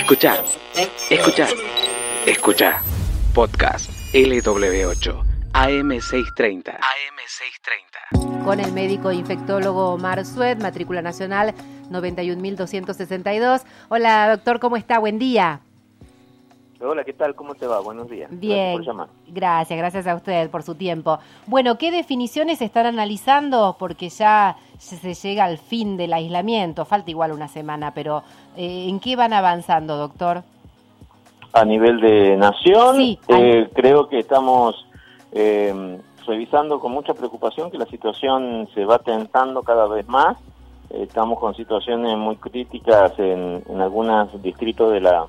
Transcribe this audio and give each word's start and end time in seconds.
Escucha, 0.00 0.42
escucha, 1.10 1.46
escucha. 2.26 2.80
Podcast 3.34 3.90
LW8 4.14 5.22
AM630. 5.52 6.78
AM630. 6.80 8.42
Con 8.42 8.60
el 8.60 8.72
médico 8.72 9.12
infectólogo 9.12 9.92
Omar 9.92 10.24
Sued, 10.24 10.56
matrícula 10.56 11.02
nacional 11.02 11.54
91.262. 11.90 13.62
Hola, 13.90 14.30
doctor, 14.30 14.58
¿cómo 14.58 14.78
está? 14.78 14.98
Buen 14.98 15.18
día. 15.18 15.60
Hola, 16.80 17.04
¿qué 17.04 17.12
tal? 17.12 17.34
¿Cómo 17.34 17.54
te 17.54 17.66
va? 17.66 17.80
Buenos 17.80 18.08
días. 18.08 18.30
Bien. 18.32 18.76
Gracias 18.76 18.76
por 18.76 18.86
llamar. 18.86 19.08
Gracias, 19.28 19.78
gracias 19.78 20.06
a 20.06 20.14
usted 20.14 20.48
por 20.48 20.62
su 20.62 20.76
tiempo. 20.76 21.18
Bueno, 21.46 21.76
¿qué 21.76 21.90
definiciones 21.90 22.62
están 22.62 22.86
analizando? 22.86 23.76
Porque 23.78 24.08
ya 24.08 24.56
se 24.80 25.14
llega 25.14 25.44
al 25.44 25.58
fin 25.58 25.96
del 25.96 26.12
aislamiento, 26.12 26.84
falta 26.84 27.10
igual 27.10 27.32
una 27.32 27.48
semana, 27.48 27.92
pero 27.92 28.22
eh, 28.56 28.86
¿en 28.88 28.98
qué 28.98 29.14
van 29.14 29.32
avanzando, 29.32 29.96
doctor? 29.96 30.42
A 31.52 31.64
nivel 31.64 32.00
de 32.00 32.36
nación, 32.36 32.96
Sí, 32.96 33.18
eh, 33.28 33.68
creo 33.74 34.08
que 34.08 34.20
estamos 34.20 34.86
eh, 35.32 35.98
revisando 36.26 36.80
con 36.80 36.92
mucha 36.92 37.12
preocupación 37.12 37.70
que 37.70 37.78
la 37.78 37.86
situación 37.86 38.68
se 38.74 38.84
va 38.84 38.98
tensando 39.00 39.62
cada 39.62 39.86
vez 39.86 40.08
más. 40.08 40.38
Estamos 40.88 41.38
con 41.38 41.54
situaciones 41.54 42.16
muy 42.16 42.36
críticas 42.36 43.12
en, 43.18 43.62
en 43.68 43.80
algunos 43.80 44.42
distritos 44.42 44.92
de 44.92 45.00
la, 45.00 45.26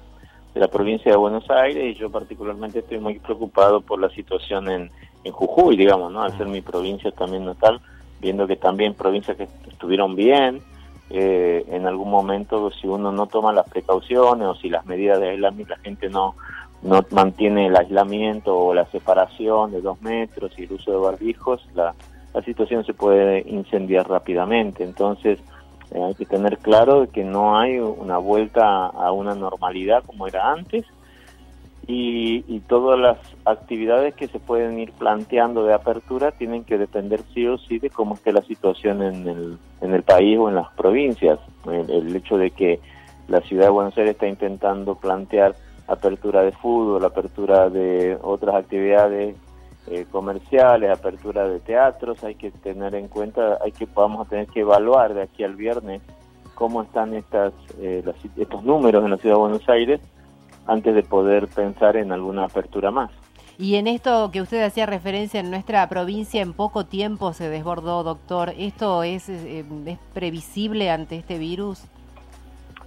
de 0.54 0.60
la 0.60 0.68
provincia 0.68 1.12
de 1.12 1.18
Buenos 1.18 1.50
Aires 1.50 1.96
y 1.96 2.00
yo 2.00 2.10
particularmente 2.10 2.80
estoy 2.80 3.00
muy 3.00 3.20
preocupado 3.20 3.82
por 3.82 4.00
la 4.00 4.10
situación 4.10 4.70
en, 4.70 4.92
en 5.24 5.32
Jujuy, 5.32 5.76
digamos, 5.76 6.12
¿no? 6.12 6.24
Al 6.24 6.36
ser 6.38 6.48
mi 6.48 6.62
provincia 6.62 7.12
también 7.12 7.46
natal, 7.46 7.80
viendo 8.22 8.48
que 8.48 8.56
también 8.56 8.94
provincias 8.94 9.36
que 9.36 9.48
estuvieron 9.70 10.16
bien, 10.16 10.62
eh, 11.10 11.66
en 11.70 11.86
algún 11.88 12.10
momento 12.10 12.72
si 12.72 12.88
uno 12.88 13.12
no 13.12 13.28
toma 13.28 13.52
las 13.52 13.70
precauciones 13.70 14.48
o 14.48 14.56
si 14.56 14.70
las 14.70 14.86
medidas 14.86 15.20
de 15.20 15.32
aislamiento, 15.32 15.74
la 15.74 15.80
gente 15.82 16.10
no, 16.10 16.36
no 16.84 17.04
mantiene 17.10 17.68
el 17.68 17.76
aislamiento 17.76 18.58
o 18.58 18.74
la 18.74 18.86
separación 18.86 19.72
de 19.72 19.82
dos 19.82 20.02
metros 20.02 20.58
y 20.58 20.64
el 20.64 20.72
uso 20.72 20.92
de 20.92 20.98
barbijos, 20.98 21.68
la, 21.74 21.94
la 22.34 22.42
situación 22.44 22.86
se 22.86 22.94
puede 22.94 23.44
incendiar 23.46 24.08
rápidamente. 24.08 24.84
Entonces 24.86 25.40
eh, 25.92 26.02
hay 26.02 26.16
que 26.16 26.26
tener 26.26 26.60
claro 26.60 27.10
que 27.12 27.26
no 27.26 27.58
hay 27.60 27.78
una 27.80 28.18
vuelta 28.18 28.86
a 28.86 29.12
una 29.12 29.36
normalidad 29.36 30.04
como 30.06 30.28
era 30.28 30.54
antes 30.54 30.86
y, 31.88 32.44
y 32.48 32.60
todas 32.62 33.00
las 33.00 33.18
actividades 33.46 34.14
que 34.16 34.28
se 34.28 34.40
pueden 34.40 34.80
ir 34.80 34.92
planteando 34.94 35.64
de 35.66 35.74
apertura 35.74 36.32
tienen 36.32 36.64
que 36.64 36.78
depender 36.78 37.22
sí 37.34 37.48
o 37.48 37.58
sí 37.58 37.80
de 37.80 37.90
cómo 37.90 38.16
esté 38.16 38.32
la 38.32 38.44
situación 38.44 39.02
en 39.02 39.28
el, 39.28 39.58
en 39.82 39.94
el 39.94 40.04
país 40.04 40.38
o 40.38 40.48
en 40.50 40.56
las 40.56 40.70
provincias. 40.74 41.40
El, 41.66 42.16
hecho 42.16 42.38
de 42.38 42.52
que 42.52 42.80
la 43.28 43.42
ciudad 43.42 43.66
de 43.66 43.70
Buenos 43.72 43.98
Aires 43.98 44.12
está 44.14 44.28
intentando 44.28 44.96
plantear 44.96 45.56
apertura 45.88 46.44
de 46.44 46.52
fútbol, 46.52 47.04
apertura 47.04 47.70
de 47.70 48.18
otras 48.22 48.56
actividades 48.56 49.36
eh, 49.88 50.06
comerciales, 50.12 50.92
apertura 50.92 51.48
de 51.48 51.60
teatros, 51.60 52.24
hay 52.24 52.36
que 52.36 52.52
tener 52.52 52.94
en 52.96 53.08
cuenta, 53.08 53.58
hay 53.64 53.72
que 53.72 53.88
vamos 53.94 54.26
a 54.26 54.30
tener 54.30 54.48
que 54.48 54.60
evaluar 54.62 55.14
de 55.16 55.24
aquí 55.24 55.44
al 55.44 55.56
viernes 55.56 56.02
cómo 56.54 56.84
están 56.84 57.16
estas 57.16 57.54
eh, 57.80 58.04
las- 58.06 58.16
estos 58.38 58.64
números 58.64 59.04
en 59.04 59.10
la 59.12 59.18
ciudad 59.18 59.36
de 59.36 59.42
Buenos 59.42 59.68
Aires 59.68 60.00
antes 60.68 60.94
de 60.96 61.04
poder 61.04 61.48
pensar 61.48 61.98
en 61.98 62.12
alguna 62.12 62.46
apertura 62.46 62.92
más. 62.92 63.12
Y 63.58 63.76
en 63.76 63.88
esto 63.88 64.32
que 64.32 64.42
usted 64.42 64.64
hacía 64.64 64.86
referencia 64.86 65.40
en 65.40 65.52
nuestra 65.52 65.88
provincia, 65.88 66.42
en 66.42 66.54
poco 66.54 66.86
tiempo 66.86 67.34
se 67.34 67.50
desbordó, 67.50 68.04
doctor. 68.04 68.54
¿Esto 68.58 69.04
es, 69.04 69.30
eh, 69.30 69.64
es 69.86 70.00
previsible 70.14 70.90
ante 70.90 71.18
este 71.18 71.38
virus? 71.38 71.84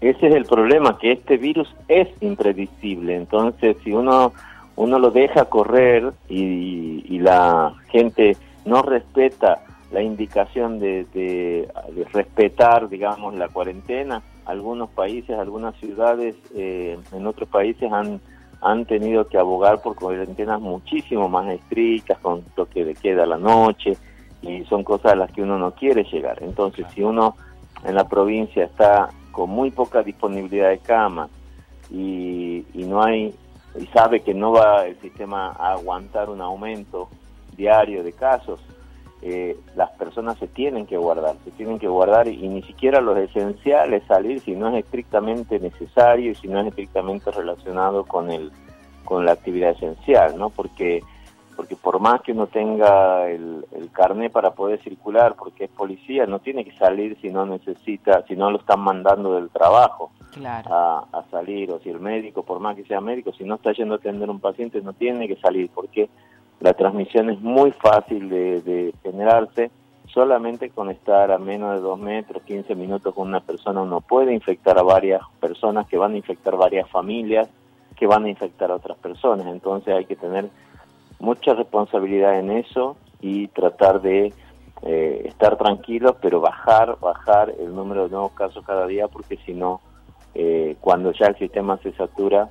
Ese 0.01 0.27
es 0.29 0.35
el 0.35 0.45
problema, 0.45 0.99
que 0.99 1.13
este 1.13 1.37
virus 1.37 1.69
es 1.89 2.09
impredecible. 2.21 3.15
Entonces, 3.17 3.77
si 3.85 3.93
uno 3.93 4.33
uno 4.77 4.99
lo 4.99 5.13
deja 5.13 5.45
correr 5.45 6.13
y, 6.29 7.05
y 7.09 7.19
la 7.21 7.75
gente 7.93 8.37
no 8.65 8.83
respeta 8.83 9.63
la 9.93 10.03
indicación 10.03 10.81
de, 10.81 11.05
de- 11.15 11.69
de 11.95 12.05
respetar, 12.13 12.89
digamos, 12.89 13.37
la 13.37 13.47
cuarentena, 13.49 14.21
algunos 14.47 14.91
países, 14.91 15.39
algunas 15.39 15.75
ciudades 15.77 16.37
eh, 16.55 16.99
en 17.13 17.27
otros 17.27 17.49
países 17.49 17.91
han 17.93 18.21
han 18.65 18.87
tenido 18.87 19.29
que 19.29 19.37
abogar 19.37 19.83
por 19.83 19.95
cuarentenas 19.95 20.59
muchísimo 20.59 21.29
más 21.29 21.53
estrictas, 21.53 22.19
con 22.21 22.41
toque 22.57 22.83
de 22.83 22.95
queda 22.95 23.25
a 23.25 23.27
la 23.27 23.37
noche, 23.37 23.99
y 24.41 24.65
son 24.65 24.83
cosas 24.83 25.13
a 25.13 25.17
las 25.17 25.31
que 25.33 25.43
uno 25.43 25.59
no 25.59 25.73
quiere 25.73 26.05
llegar. 26.05 26.43
Entonces, 26.43 26.87
si 26.95 27.03
uno 27.03 27.37
en 27.85 27.95
la 27.95 28.09
provincia 28.09 28.65
está 28.65 29.11
con 29.33 29.51
muy 29.51 29.71
poca 29.71 30.03
disponibilidad 30.03 30.71
de 30.71 30.79
camas 30.79 31.29
y, 31.91 32.65
y 32.73 32.85
no 32.85 33.03
hay 33.03 33.35
y 33.79 33.87
sabe 33.87 34.21
que 34.21 34.33
no 34.33 34.53
va 34.53 34.87
el 34.87 34.99
sistema 35.01 35.49
a 35.59 35.73
aguantar 35.73 36.31
un 36.31 36.41
aumento 36.41 37.09
diario 37.57 38.03
de 38.03 38.13
casos, 38.13 38.61
eh, 39.27 39.57
las 39.75 39.91
personas 39.93 40.37
se 40.37 40.47
tienen 40.47 40.85
que 40.85 40.99
guardar, 40.99 41.37
se 41.45 41.51
tienen 41.53 41.79
que 41.79 41.89
guardar 41.89 42.29
y, 42.29 42.47
ni 42.47 42.63
siquiera 42.63 43.01
los 43.01 43.17
esenciales 43.17 44.05
salir 44.07 44.41
si 44.41 44.53
no 44.55 44.69
es 44.69 44.85
estrictamente 44.85 45.59
necesario 45.59 46.33
y 46.33 46.35
si 46.35 46.47
no 46.47 46.61
es 46.61 46.67
estrictamente 46.67 47.31
relacionado 47.31 48.05
con 48.05 48.31
el 48.31 48.53
con 49.03 49.25
la 49.25 49.33
actividad 49.33 49.71
esencial, 49.71 50.37
¿no? 50.37 50.51
Porque 50.51 51.03
porque 51.57 51.75
por 51.75 52.01
más 52.01 52.21
que 52.21 52.33
uno 52.33 52.49
tenga 52.49 53.31
el, 53.31 53.65
el 53.73 53.91
carné 53.93 54.29
para 54.29 54.51
poder 54.51 54.83
circular, 54.83 55.37
porque 55.39 55.65
es 55.65 55.71
policía, 55.71 56.27
no 56.27 56.41
tiene 56.41 56.63
que 56.63 56.77
salir 56.77 57.17
si 57.23 57.31
no 57.31 57.47
necesita, 57.47 58.27
si 58.27 58.37
no 58.37 58.51
lo 58.51 58.59
están 58.59 58.81
mandando 58.81 59.37
del 59.37 59.49
trabajo 59.49 60.11
Claro. 60.33 60.69
a, 60.75 61.05
a 61.13 61.25
salir, 61.31 61.71
o 61.71 61.79
si 61.79 61.89
el 61.89 62.01
médico, 62.01 62.43
por 62.43 62.61
más 62.61 62.77
que 62.77 62.85
sea 62.85 63.01
médico, 63.01 63.33
si 63.33 63.45
no 63.45 63.55
está 63.55 63.73
yendo 63.73 63.95
a 63.95 63.99
atender 63.99 64.29
a 64.29 64.33
un 64.33 64.41
paciente, 64.41 64.83
no 64.83 64.93
tiene 64.93 65.29
que 65.29 65.37
salir, 65.37 65.71
porque 65.73 66.11
la 66.65 66.73
transmisión 66.73 67.29
es 67.29 67.39
muy 67.43 67.73
fácil 67.73 68.31
de, 68.31 68.63
de 68.63 68.95
generarse, 69.03 69.71
solamente 70.07 70.71
con 70.71 70.91
estar 70.91 71.31
a 71.31 71.37
menos 71.37 71.75
de 71.75 71.81
dos 71.83 71.99
metros, 71.99 72.43
15 72.45 72.75
minutos 72.75 73.15
con 73.15 73.29
una 73.29 73.41
persona, 73.41 73.83
uno 73.83 74.01
puede 74.01 74.33
infectar 74.33 74.79
a 74.79 74.83
varias 74.83 75.21
personas, 75.41 75.87
que 75.87 75.99
van 75.99 76.15
a 76.15 76.17
infectar 76.17 76.57
varias 76.57 76.89
familias, 76.89 77.51
que 77.97 78.07
van 78.07 78.25
a 78.25 78.31
infectar 78.31 78.71
a 78.71 78.77
otras 78.77 78.97
personas, 78.97 79.47
entonces 79.49 79.95
hay 79.95 80.07
que 80.07 80.17
tener 80.17 80.49
mucha 81.19 81.53
responsabilidad 81.53 82.39
en 82.39 82.51
eso 82.51 82.97
y 83.21 83.49
tratar 83.49 84.01
de 84.01 84.33
eh, 84.85 85.23
estar 85.27 85.59
tranquilos, 85.59 86.17
pero 86.23 86.41
bajar, 86.41 86.97
bajar 86.99 87.53
el 87.61 87.75
número 87.75 88.05
de 88.05 88.11
nuevos 88.11 88.33
casos 88.33 88.65
cada 88.65 88.87
día, 88.87 89.07
porque 89.09 89.37
si 89.45 89.53
no, 89.53 89.83
eh, 90.35 90.77
cuando 90.81 91.13
ya 91.13 91.27
el 91.27 91.37
sistema 91.37 91.77
se 91.83 91.93
satura, 91.93 92.49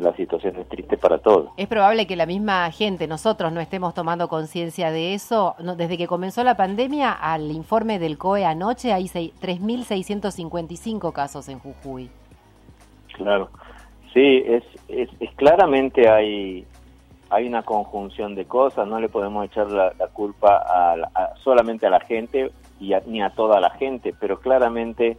la 0.00 0.14
situación 0.14 0.56
es 0.56 0.68
triste 0.68 0.96
para 0.96 1.18
todos. 1.18 1.50
Es 1.56 1.66
probable 1.68 2.06
que 2.06 2.16
la 2.16 2.26
misma 2.26 2.70
gente, 2.70 3.06
nosotros, 3.06 3.52
no 3.52 3.60
estemos 3.60 3.94
tomando 3.94 4.28
conciencia 4.28 4.90
de 4.90 5.14
eso. 5.14 5.54
No, 5.60 5.76
desde 5.76 5.96
que 5.98 6.06
comenzó 6.06 6.42
la 6.44 6.56
pandemia, 6.56 7.12
al 7.12 7.50
informe 7.50 7.98
del 7.98 8.18
COE 8.18 8.44
anoche, 8.44 8.92
hay 8.92 9.08
seis- 9.08 9.32
3.655 9.40 11.12
casos 11.12 11.48
en 11.48 11.58
Jujuy. 11.58 12.10
Claro. 13.14 13.50
Sí, 14.12 14.42
es, 14.46 14.64
es, 14.88 15.08
es 15.20 15.30
claramente 15.36 16.08
hay 16.08 16.66
hay 17.32 17.46
una 17.46 17.62
conjunción 17.62 18.34
de 18.34 18.44
cosas, 18.44 18.88
no 18.88 18.98
le 18.98 19.08
podemos 19.08 19.44
echar 19.44 19.70
la, 19.70 19.92
la 19.96 20.08
culpa 20.08 20.56
a 20.66 20.94
a- 21.14 21.34
solamente 21.44 21.86
a 21.86 21.90
la 21.90 22.00
gente 22.00 22.50
y 22.80 22.92
a- 22.92 23.02
ni 23.06 23.22
a 23.22 23.30
toda 23.30 23.60
la 23.60 23.70
gente, 23.70 24.12
pero 24.18 24.40
claramente, 24.40 25.16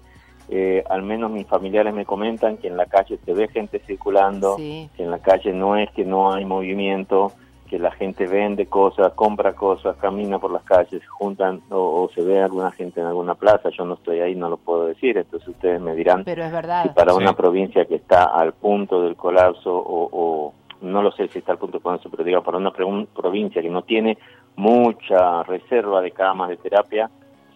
eh, 0.49 0.83
al 0.89 1.03
menos 1.03 1.31
mis 1.31 1.47
familiares 1.47 1.93
me 1.93 2.05
comentan 2.05 2.57
que 2.57 2.67
en 2.67 2.77
la 2.77 2.85
calle 2.85 3.17
se 3.25 3.33
ve 3.33 3.47
gente 3.47 3.79
circulando, 3.79 4.55
Sí. 4.57 4.89
que 4.95 5.03
en 5.03 5.11
la 5.11 5.19
calle 5.19 5.53
no 5.53 5.75
es 5.77 5.89
que 5.91 6.03
no 6.05 6.33
hay 6.33 6.45
movimiento, 6.45 7.31
que 7.69 7.79
la 7.79 7.91
gente 7.91 8.27
vende 8.27 8.65
cosas, 8.65 9.13
compra 9.13 9.53
cosas, 9.53 9.95
camina 9.95 10.39
por 10.39 10.51
las 10.51 10.63
calles, 10.63 10.89
se 11.01 11.07
juntan 11.07 11.61
o, 11.69 12.03
o 12.03 12.09
se 12.13 12.21
ve 12.21 12.41
alguna 12.41 12.69
gente 12.71 12.99
en 12.99 13.05
alguna 13.07 13.35
plaza, 13.35 13.69
yo 13.69 13.85
no 13.85 13.93
estoy 13.93 14.19
ahí, 14.19 14.35
no 14.35 14.49
lo 14.49 14.57
puedo 14.57 14.87
decir, 14.87 15.17
entonces 15.17 15.47
ustedes 15.47 15.79
me 15.79 15.95
dirán 15.95 16.25
Pero 16.25 16.43
es 16.43 16.49
si 16.49 16.55
verdad. 16.55 16.93
para 16.93 17.13
Sí. 17.13 17.17
una 17.19 17.31
provincia 17.33 17.85
que 17.85 17.95
está 17.95 18.25
al 18.25 18.51
punto 18.51 19.01
del 19.03 19.15
colapso 19.15 19.73
o, 19.73 20.09
o 20.11 20.53
no 20.81 21.01
lo 21.01 21.13
sé 21.13 21.29
si 21.29 21.39
está 21.39 21.53
al 21.53 21.59
punto 21.59 21.77
del 21.77 21.83
colapso, 21.83 22.09
pero 22.09 22.25
digo, 22.25 22.41
para 22.43 22.57
una 22.57 22.71
provincia 22.73 23.61
que 23.61 23.69
no 23.69 23.83
tiene 23.83 24.17
mucha 24.57 25.43
reserva 25.43 26.01
de 26.01 26.11
camas 26.11 26.49
de 26.49 26.57
terapia, 26.57 27.09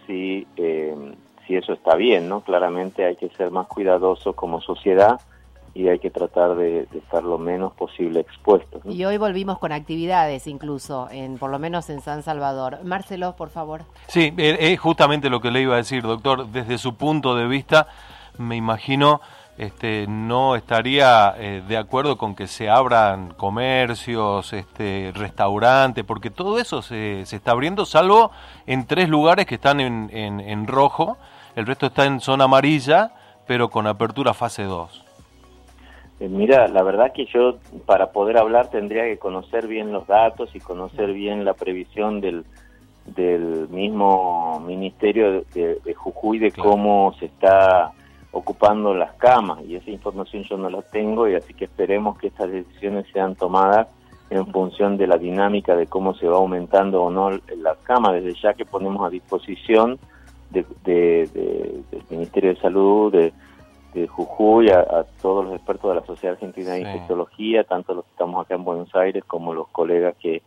si, 0.07 0.45
eh, 0.55 0.95
si 1.47 1.55
eso 1.55 1.73
está 1.73 1.95
bien, 1.95 2.29
¿no? 2.29 2.41
Claramente 2.41 3.05
hay 3.05 3.15
que 3.15 3.29
ser 3.29 3.51
más 3.51 3.67
cuidadosos 3.67 4.35
como 4.35 4.61
sociedad 4.61 5.19
y 5.75 5.89
hay 5.89 5.99
que 5.99 6.09
tratar 6.09 6.55
de, 6.55 6.85
de 6.85 6.99
estar 6.99 7.21
lo 7.21 7.37
menos 7.37 7.73
posible 7.73 8.21
expuestos. 8.21 8.83
¿no? 8.85 8.91
Y 8.91 9.03
hoy 9.03 9.17
volvimos 9.17 9.59
con 9.59 9.73
actividades 9.73 10.47
incluso, 10.47 11.09
en 11.11 11.37
por 11.37 11.51
lo 11.51 11.59
menos 11.59 11.89
en 11.89 11.99
San 11.99 12.23
Salvador. 12.23 12.79
Marcelo, 12.85 13.35
por 13.35 13.49
favor. 13.49 13.83
Sí, 14.07 14.33
eh, 14.37 14.57
es 14.57 14.79
justamente 14.79 15.29
lo 15.29 15.41
que 15.41 15.51
le 15.51 15.61
iba 15.61 15.73
a 15.73 15.77
decir, 15.77 16.01
doctor. 16.03 16.47
Desde 16.47 16.77
su 16.77 16.95
punto 16.95 17.35
de 17.35 17.45
vista, 17.47 17.87
me 18.37 18.55
imagino, 18.55 19.19
este, 19.57 20.05
no 20.07 20.55
estaría 20.55 21.33
eh, 21.37 21.61
de 21.67 21.77
acuerdo 21.77 22.17
con 22.17 22.35
que 22.35 22.47
se 22.47 22.69
abran 22.69 23.33
comercios, 23.33 24.53
este, 24.53 25.11
restaurantes, 25.13 26.05
porque 26.05 26.29
todo 26.29 26.57
eso 26.57 26.81
se, 26.81 27.25
se 27.25 27.35
está 27.35 27.51
abriendo, 27.51 27.85
salvo 27.85 28.31
en 28.65 28.87
tres 28.87 29.09
lugares 29.09 29.45
que 29.45 29.55
están 29.55 29.81
en, 29.81 30.09
en, 30.13 30.39
en 30.39 30.67
rojo, 30.67 31.17
el 31.55 31.65
resto 31.65 31.87
está 31.87 32.05
en 32.05 32.19
zona 32.19 32.45
amarilla, 32.45 33.11
pero 33.47 33.69
con 33.69 33.87
apertura 33.87 34.33
fase 34.33 34.63
2. 34.63 35.03
Eh, 36.19 36.29
mira, 36.29 36.67
la 36.67 36.83
verdad 36.83 37.11
que 37.13 37.25
yo 37.25 37.57
para 37.85 38.11
poder 38.11 38.37
hablar 38.37 38.69
tendría 38.69 39.03
que 39.03 39.17
conocer 39.17 39.67
bien 39.67 39.91
los 39.91 40.07
datos 40.07 40.55
y 40.55 40.59
conocer 40.59 41.11
bien 41.11 41.43
la 41.43 41.53
previsión 41.53 42.21
del, 42.21 42.45
del 43.05 43.67
mismo 43.69 44.61
Ministerio 44.65 45.43
de, 45.53 45.93
Jujuy 45.93 46.39
de 46.39 46.51
cómo 46.51 47.13
se 47.19 47.25
está 47.25 47.91
ocupando 48.31 48.93
las 48.93 49.13
camas. 49.15 49.59
Y 49.65 49.75
esa 49.75 49.91
información 49.91 50.43
yo 50.43 50.57
no 50.57 50.69
la 50.69 50.81
tengo 50.81 51.27
y 51.27 51.35
así 51.35 51.53
que 51.53 51.65
esperemos 51.65 52.17
que 52.17 52.27
estas 52.27 52.49
decisiones 52.49 53.05
sean 53.11 53.35
tomadas 53.35 53.87
en 54.29 54.47
función 54.47 54.97
de 54.97 55.07
la 55.07 55.17
dinámica 55.17 55.75
de 55.75 55.87
cómo 55.87 56.15
se 56.15 56.27
va 56.27 56.37
aumentando 56.37 57.03
o 57.03 57.11
no 57.11 57.29
las 57.29 57.77
camas, 57.83 58.13
desde 58.13 58.33
ya 58.41 58.53
que 58.53 58.65
ponemos 58.65 59.05
a 59.05 59.09
disposición 59.09 59.99
de, 60.83 61.83
del 61.91 62.03
Ministerio 62.09 62.53
de 62.53 62.59
Salud, 62.61 63.11
de, 63.11 63.33
de 63.93 64.07
Jujuy, 64.07 64.69
a, 64.69 65.05
todos 65.21 65.45
los 65.45 65.55
expertos 65.55 65.89
de 65.91 65.99
la 65.99 66.05
Sociedad 66.05 66.33
Argentina 66.35 66.71
de 66.71 66.81
Infectología, 66.81 67.63
tanto 67.63 67.93
los 67.93 68.05
que 68.05 68.11
estamos 68.11 68.45
acá 68.45 68.55
en 68.55 68.63
Buenos 68.63 68.93
Aires 68.95 69.23
como 69.25 69.53
los 69.53 69.67
colegas 69.69 70.15
que, 70.17 70.41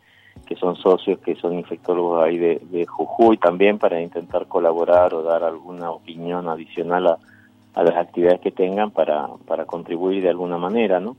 que 0.46 0.56
son 0.56 0.76
socios, 0.76 1.18
que 1.20 1.34
son 1.36 1.54
infectólogos 1.54 2.24
ahí 2.24 2.38
de, 2.38 2.60
de 2.70 2.86
Jujuy 2.86 3.38
también, 3.38 3.78
para 3.78 4.00
intentar 4.00 4.46
colaborar 4.46 5.14
o 5.14 5.22
dar 5.22 5.44
alguna 5.44 5.90
opinión 5.90 6.48
adicional 6.48 7.06
a, 7.06 7.18
a 7.74 7.82
las 7.82 7.96
actividades 7.96 8.40
que 8.40 8.50
tengan 8.50 8.90
para, 8.90 9.28
para 9.46 9.64
contribuir 9.64 10.22
de 10.22 10.30
alguna 10.30 10.58
manera, 10.58 11.00
¿no? 11.00 11.16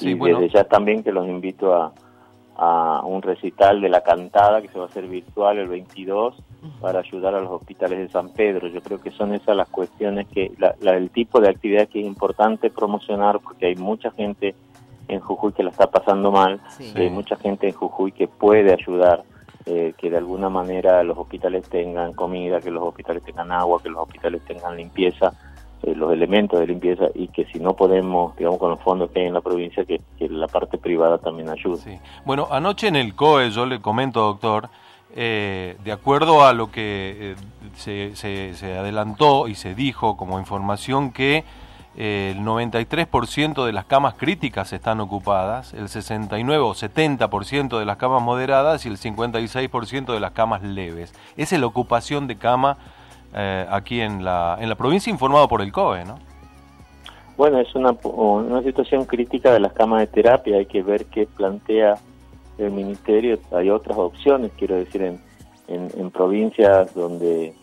y 0.00 0.14
desde 0.14 0.48
ya 0.48 0.64
también 0.64 1.02
que 1.02 1.12
los 1.12 1.28
invito 1.28 1.74
a, 1.74 1.92
a 2.62 3.00
un 3.06 3.22
recital 3.22 3.80
de 3.80 3.88
la 3.88 4.02
cantada 4.02 4.60
que 4.60 4.68
se 4.68 4.78
va 4.78 4.84
a 4.84 4.88
hacer 4.88 5.06
virtual 5.06 5.56
el 5.56 5.68
22 5.68 6.34
para 6.82 6.98
ayudar 6.98 7.34
a 7.34 7.40
los 7.40 7.50
hospitales 7.50 7.98
de 7.98 8.10
San 8.10 8.28
Pedro. 8.34 8.68
Yo 8.68 8.82
creo 8.82 9.00
que 9.00 9.10
son 9.12 9.32
esas 9.32 9.56
las 9.56 9.70
cuestiones 9.70 10.28
que, 10.28 10.52
la, 10.58 10.74
el 10.94 11.08
tipo 11.08 11.40
de 11.40 11.48
actividad 11.48 11.88
que 11.88 12.00
es 12.00 12.06
importante 12.06 12.68
promocionar 12.68 13.40
porque 13.40 13.64
hay 13.64 13.76
mucha 13.76 14.10
gente 14.10 14.54
en 15.08 15.20
Jujuy 15.20 15.54
que 15.54 15.62
la 15.62 15.70
está 15.70 15.90
pasando 15.90 16.30
mal, 16.30 16.60
hay 16.94 17.08
mucha 17.08 17.36
gente 17.36 17.66
en 17.66 17.72
Jujuy 17.72 18.12
que 18.12 18.28
puede 18.28 18.74
ayudar, 18.74 19.22
eh, 19.64 19.94
que 19.96 20.10
de 20.10 20.18
alguna 20.18 20.50
manera 20.50 21.02
los 21.02 21.16
hospitales 21.16 21.66
tengan 21.66 22.12
comida, 22.12 22.60
que 22.60 22.70
los 22.70 22.82
hospitales 22.82 23.22
tengan 23.22 23.50
agua, 23.52 23.82
que 23.82 23.88
los 23.88 24.02
hospitales 24.02 24.42
tengan 24.44 24.76
limpieza 24.76 25.32
eh, 25.82 25.94
los 25.94 26.12
elementos 26.12 26.60
de 26.60 26.66
limpieza 26.66 27.06
y 27.14 27.28
que 27.28 27.46
si 27.46 27.58
no 27.58 27.74
podemos, 27.74 28.36
digamos, 28.36 28.58
con 28.58 28.70
los 28.70 28.80
fondos 28.80 29.10
que 29.10 29.20
hay 29.20 29.26
en 29.26 29.34
la 29.34 29.40
provincia, 29.40 29.82
que, 29.86 30.00
la 30.28 30.46
parte 30.46 30.76
privada 30.76 31.16
también 31.16 31.48
ayude. 31.48 32.00
Bueno, 32.26 32.48
anoche 32.50 32.88
en 32.88 32.96
el 32.96 33.14
COE, 33.14 33.50
yo 33.50 33.64
le 33.64 33.80
comento, 33.80 34.20
doctor, 34.20 34.68
eh, 35.16 35.76
de 35.82 35.92
acuerdo 35.92 36.44
a 36.44 36.52
lo 36.52 36.70
que 36.70 37.34
eh, 37.34 37.34
se, 37.74 38.14
se, 38.14 38.78
adelantó 38.78 39.48
y 39.48 39.54
se 39.54 39.74
dijo 39.74 40.18
como 40.18 40.38
información 40.38 41.12
que 41.12 41.44
el 41.96 42.40
93% 42.40 43.64
de 43.64 43.72
las 43.72 43.86
camas 43.86 44.14
críticas 44.14 44.72
están 44.72 45.00
ocupadas, 45.00 45.74
el 45.74 45.88
69 45.88 46.62
o 46.62 46.74
70% 46.74 47.78
de 47.78 47.84
las 47.84 47.96
camas 47.96 48.22
moderadas 48.22 48.84
y 48.84 48.88
el 48.88 48.98
56% 48.98 50.12
de 50.12 50.20
las 50.20 50.32
camas 50.32 50.62
leves. 50.62 51.14
Esa 51.36 51.54
es 51.56 51.60
la 51.60 51.66
ocupación 51.66 52.26
de 52.26 52.36
cama 52.36 52.76
eh, 53.34 53.66
aquí 53.70 54.00
en 54.00 54.24
la, 54.24 54.58
en 54.60 54.68
la 54.68 54.74
provincia 54.74 55.10
informado 55.10 55.48
por 55.48 55.62
el 55.62 55.72
COE, 55.72 56.04
¿no? 56.04 56.18
Bueno, 57.36 57.58
es 57.58 57.74
una, 57.74 57.96
una 58.02 58.62
situación 58.62 59.06
crítica 59.06 59.52
de 59.52 59.60
las 59.60 59.72
camas 59.72 60.00
de 60.00 60.06
terapia, 60.08 60.58
hay 60.58 60.66
que 60.66 60.82
ver 60.82 61.06
qué 61.06 61.26
plantea 61.26 61.96
el 62.58 62.70
ministerio, 62.70 63.38
hay 63.52 63.70
otras 63.70 63.96
opciones, 63.96 64.52
quiero 64.58 64.74
decir, 64.76 65.02
en, 65.02 65.20
en, 65.68 66.10
provincias 66.10 66.92
donde, 66.94 67.54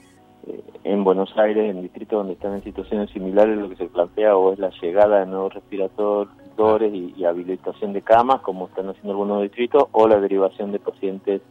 eh, 0.48 0.64
en 0.84 1.04
Buenos 1.04 1.38
Aires, 1.38 1.70
en 1.70 1.84
distritos 1.84 2.18
donde 2.18 2.34
están 2.34 2.54
en 2.54 2.64
situaciones 2.64 3.12
similares, 3.12 3.58
lo 3.58 3.70
que 3.70 3.76
se 3.76 3.86
plantea 3.86 4.36
o 4.36 4.54
es 4.54 4.60
la 4.60 4.72
llegada 4.82 5.20
de 5.20 5.28
nuevos 5.28 5.54
respiradores 5.54 6.94
y, 6.94 7.24
habilitación 7.26 7.94
de 7.94 8.02
camas, 8.02 8.42
como 8.42 8.68
están 8.68 8.90
haciendo 8.90 9.12
algunos 9.12 9.44
distritos, 9.44 9.86
o 9.92 10.08
la 10.08 10.20
derivación 10.20 10.72
de 10.72 10.80
pacientes 10.80 11.42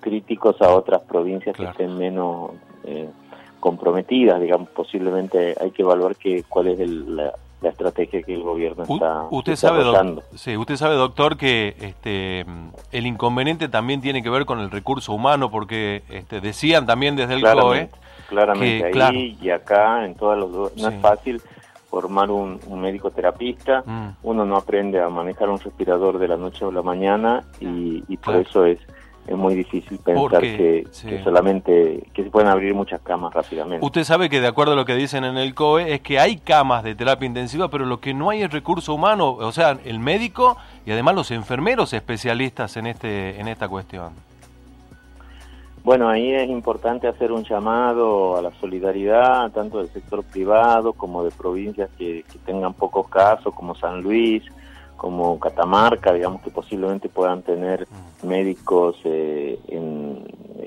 críticos 0.00 0.60
a 0.62 0.74
otras 0.74 1.02
provincias 1.02 1.56
que 1.56 1.64
estén 1.64 1.98
menos... 1.98 2.52
Eh, 2.84 3.08
comprometidas, 3.64 4.42
digamos, 4.42 4.68
posiblemente 4.68 5.54
hay 5.58 5.70
que 5.70 5.80
evaluar 5.80 6.16
que, 6.16 6.44
cuál 6.46 6.66
es 6.68 6.78
la, 6.86 7.32
estrategia 7.62 8.22
que 8.22 8.34
el 8.34 8.42
gobierno 8.42 8.82
está 8.82 9.22
usted 9.30 9.56
sabe 9.56 9.82
sí, 10.34 10.54
usted 10.54 10.76
sabe 10.76 10.96
doctor 10.96 11.38
que 11.38 11.74
este 11.80 12.44
el 12.92 13.06
inconveniente 13.06 13.70
también 13.70 14.02
tiene 14.02 14.22
que 14.22 14.28
ver 14.28 14.44
con 14.44 14.60
el 14.60 14.70
recurso 14.70 15.14
humano 15.14 15.50
porque 15.50 16.02
este, 16.10 16.42
decían 16.42 16.84
también 16.84 17.16
desde 17.16 17.32
el 17.32 17.40
COE 17.40 17.88
claramente 18.28 19.02
ahí 19.02 19.38
y 19.40 19.48
acá 19.48 20.04
en 20.04 20.14
todos 20.14 20.36
los 20.36 20.76
no 20.76 20.88
es 20.90 21.00
fácil 21.00 21.40
formar 21.88 22.30
un, 22.30 22.60
médico 22.82 23.10
terapista. 23.10 23.82
Mm. 23.86 24.08
uno 24.24 24.44
no 24.44 24.56
aprende 24.58 25.00
a 25.00 25.08
manejar 25.08 25.48
un 25.48 25.58
respirador 25.58 26.18
de 26.18 26.28
la 26.28 26.36
noche 26.36 26.66
a 26.66 26.70
la 26.70 26.82
mañana 26.82 27.44
y, 27.60 28.04
y 28.08 28.16
por 28.18 28.36
eso 28.36 28.66
es 28.66 28.78
es 29.26 29.36
muy 29.36 29.54
difícil 29.54 29.98
pensar 29.98 30.40
que, 30.40 30.86
solamente 31.22 32.04
que 32.12 32.24
se 32.24 32.30
pueden 32.30 32.48
abrir 32.48 32.74
muchas 32.74 33.00
camas 33.00 33.32
rápidamente. 33.32 33.84
Usted 33.84 34.04
sabe 34.04 34.28
que 34.28 34.40
de 34.40 34.46
acuerdo 34.46 34.74
a 34.74 34.76
lo 34.76 34.84
que 34.84 34.94
dicen 34.94 35.24
en 35.24 35.38
el 35.38 35.54
COE 35.54 35.94
es 35.94 36.00
que 36.00 36.18
hay 36.18 36.36
camas 36.36 36.84
de 36.84 36.94
terapia 36.94 37.26
intensiva, 37.26 37.68
pero 37.68 37.86
lo 37.86 38.00
que 38.00 38.12
no 38.12 38.30
hay 38.30 38.42
es 38.42 38.52
recurso 38.52 38.94
humano, 38.94 39.32
o 39.32 39.52
sea, 39.52 39.78
el 39.84 39.98
médico 39.98 40.56
y 40.84 40.90
además 40.90 41.14
los 41.14 41.30
enfermeros 41.30 41.92
especialistas 41.92 42.76
en 42.76 42.86
este 42.86 43.40
en 43.40 43.48
esta 43.48 43.68
cuestión. 43.68 44.12
Bueno, 45.84 46.08
ahí 46.08 46.32
es 46.32 46.48
importante 46.48 47.06
hacer 47.06 47.30
un 47.30 47.44
llamado 47.44 48.38
a 48.38 48.42
la 48.42 48.50
solidaridad, 48.52 49.50
tanto 49.52 49.78
del 49.78 49.88
sector 49.90 50.24
privado 50.24 50.94
como 50.94 51.22
de 51.22 51.30
provincias 51.30 51.90
que, 51.98 52.24
que 52.30 52.38
tengan 52.46 52.72
pocos 52.72 53.06
casos, 53.08 53.54
como 53.54 53.74
San 53.74 54.00
Luis, 54.00 54.42
como 54.96 55.38
Catamarca, 55.38 56.12
digamos 56.12 56.42
que 56.42 56.50
posiblemente 56.50 57.08
puedan 57.08 57.42
tener 57.42 57.86
mm. 58.22 58.26
médicos 58.26 58.96
eh, 59.04 59.58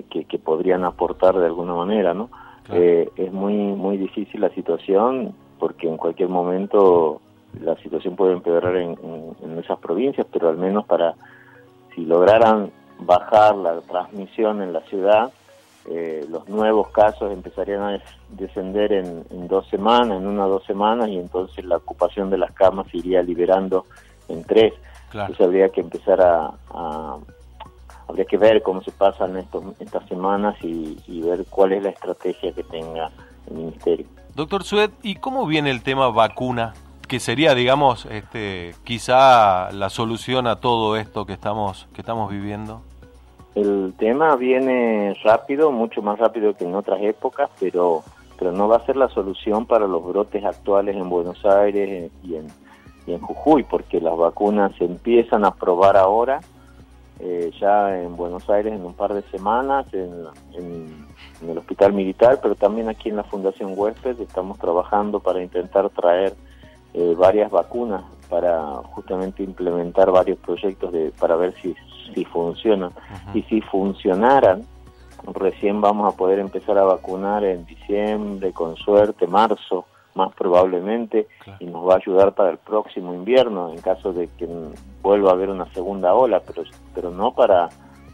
que, 0.10 0.40
podrían 0.40 0.86
aportar 0.86 1.38
de 1.38 1.46
alguna 1.46 1.74
manera, 1.74 2.14
¿no? 2.14 2.30
Eh, 2.72 3.10
es 3.16 3.32
muy 3.32 3.54
muy 3.54 3.98
difícil 3.98 4.42
la 4.42 4.50
situación 4.50 5.34
porque 5.58 5.88
en 5.88 5.98
cualquier 5.98 6.30
momento 6.30 7.22
la 7.62 7.76
situación 7.78 8.16
puede 8.16 8.34
empeorar 8.34 8.76
en, 8.78 8.98
esas 9.64 9.80
provincias, 9.80 10.28
pero 10.32 10.50
al 10.50 10.58
menos 10.58 10.86
para 10.86 11.16
si 11.96 12.06
lograran 12.06 12.72
bajar 13.00 13.56
la 13.56 13.82
transmisión 13.82 14.62
en 14.62 14.74
la 14.74 14.82
ciudad, 14.82 15.32
eh, 15.90 16.26
los 16.30 16.48
nuevos 16.48 16.90
casos 16.90 17.32
empezarían 17.32 17.82
a 17.82 18.02
descender 18.30 18.92
en, 18.92 19.24
en, 19.30 19.48
dos 19.48 19.68
semanas, 19.70 20.18
en 20.18 20.28
una 20.28 20.46
o 20.46 20.50
dos 20.50 20.66
semanas, 20.66 21.10
y 21.10 21.18
entonces 21.18 21.66
la 21.66 21.78
ocupación 21.78 22.30
de 22.30 22.38
las 22.38 22.52
camas 22.52 22.94
iría 22.94 23.24
liberando 23.24 23.86
en 24.30 24.44
tres. 24.44 24.74
Entonces 25.12 25.42
habría 25.42 25.70
que 25.70 25.82
empezar 25.82 26.22
a, 26.22 26.52
habría 28.08 28.26
que 28.26 28.38
ver 28.38 28.62
cómo 28.62 28.82
se 28.82 28.92
pasan 28.92 29.38
estos, 29.38 29.64
estas 29.80 30.08
semanas 30.08 30.56
y, 30.62 31.22
ver 31.22 31.46
cuál 31.50 31.74
es 31.74 31.84
la 31.84 31.90
estrategia 31.90 32.54
que 32.54 32.64
tenga 32.64 33.10
el 33.50 33.56
ministerio. 33.56 34.06
Doctor 34.36 34.64
Sued, 34.64 34.92
¿y 35.02 35.16
cómo 35.16 35.46
viene 35.46 35.72
el 35.72 35.82
tema 35.82 36.10
vacuna? 36.10 36.74
Que 37.08 37.20
sería, 37.20 37.56
digamos, 37.56 38.06
este, 38.06 38.76
quizá 38.84 39.72
la 39.72 39.90
solución 39.90 40.46
a 40.48 40.58
todo 40.58 40.96
esto 40.96 41.26
que 41.26 41.34
estamos, 41.34 41.88
que 41.94 42.02
estamos 42.02 42.30
viviendo. 42.30 42.82
El 43.56 43.94
tema 43.98 44.36
viene 44.36 45.16
rápido, 45.24 45.72
mucho 45.72 46.02
más 46.02 46.20
rápido 46.20 46.54
que 46.54 46.66
en 46.66 46.76
otras 46.76 47.02
épocas, 47.02 47.50
pero, 47.60 48.04
pero 48.38 48.52
no 48.52 48.68
va 48.68 48.78
a 48.78 48.86
ser 48.86 48.98
la 48.98 49.10
solución 49.10 49.66
para 49.66 49.88
los 49.88 50.06
brotes 50.06 50.46
actuales 50.46 50.96
en 50.96 51.10
Buenos 51.10 51.44
Aires 51.44 52.12
y 52.24 52.36
en, 52.36 52.48
y 53.08 53.14
en 53.14 53.22
Jujuy, 53.22 53.64
porque 53.64 54.02
las 54.02 54.16
vacunas 54.16 54.74
se 54.78 54.84
empiezan 54.84 55.46
a 55.46 55.52
probar 55.52 55.96
ahora, 55.96 56.42
eh, 57.20 57.52
ya 57.60 58.00
en 58.00 58.16
Buenos 58.16 58.48
Aires 58.50 58.74
en 58.74 58.86
un 58.86 58.94
par 58.94 59.14
de 59.14 59.24
semanas, 59.32 59.88
en, 59.94 61.08
el 61.48 61.58
hospital 61.58 61.94
militar, 61.94 62.40
pero 62.42 62.56
también 62.56 62.90
aquí 62.90 63.10
en 63.10 63.16
la 63.16 63.24
Fundación 63.24 63.74
Huésped 63.76 64.20
estamos 64.20 64.58
trabajando 64.58 65.20
para 65.20 65.42
intentar 65.42 65.90
traer 65.92 66.36
eh, 66.94 67.16
varias 67.18 67.52
vacunas 67.52 68.04
para 68.28 68.78
justamente 68.94 69.44
implementar 69.44 70.12
varios 70.12 70.40
proyectos 70.40 70.92
de, 70.92 71.14
para 71.20 71.36
ver 71.36 71.54
si, 71.62 71.76
si 72.14 72.26
funcionan. 72.26 72.92
Y 73.34 73.44
si 73.44 73.62
funcionaran, 73.62 74.66
recién 75.34 75.80
vamos 75.80 76.12
a 76.12 76.18
poder 76.18 76.40
empezar 76.40 76.78
a 76.78 76.84
vacunar 76.84 77.44
en 77.44 77.66
diciembre, 77.66 78.52
con 78.52 78.76
suerte, 78.76 79.28
marzo, 79.28 79.86
más 80.18 80.34
probablemente, 80.36 81.28
y 81.60 81.66
nos 81.66 81.88
va 81.88 81.94
a 81.94 81.98
ayudar 81.98 82.34
para 82.34 82.50
el 82.50 82.58
próximo 82.58 83.14
invierno 83.14 83.72
en 83.72 83.80
caso 83.80 84.12
de 84.12 84.28
que 84.38 84.48
vuelva 85.02 85.30
a 85.30 85.34
haber 85.34 85.50
una 85.50 85.72
segunda 85.74 86.14
ola, 86.14 86.42
pero, 86.46 86.64
pero 86.94 87.12
no 87.12 87.32
para, 87.32 87.70